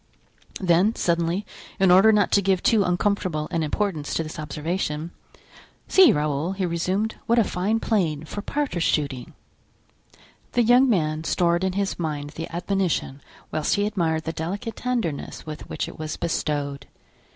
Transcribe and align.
Then 0.59 0.95
suddenly, 0.95 1.45
in 1.79 1.91
order 1.91 2.11
not 2.11 2.31
to 2.31 2.41
give 2.41 2.63
too 2.63 2.83
uncomfortable 2.83 3.47
an 3.51 3.61
importance 3.61 4.15
to 4.15 4.23
this 4.23 4.39
observation: 4.39 5.11
"See, 5.87 6.11
Raoul!" 6.11 6.53
he 6.53 6.65
resumed; 6.65 7.17
"what 7.27 7.37
a 7.37 7.43
fine 7.43 7.79
plain 7.79 8.25
for 8.25 8.41
partridge 8.41 8.81
shooting." 8.81 9.33
The 10.53 10.63
young 10.63 10.89
man 10.89 11.23
stored 11.23 11.63
in 11.63 11.73
his 11.73 11.99
mind 11.99 12.31
the 12.31 12.47
admonition 12.49 13.21
whilst 13.51 13.75
he 13.75 13.85
admired 13.85 14.23
the 14.23 14.33
delicate 14.33 14.77
tenderness 14.77 15.45
with 15.45 15.69
which 15.69 15.87
it 15.87 15.99
was 15.99 16.17
bestowed. 16.17 16.87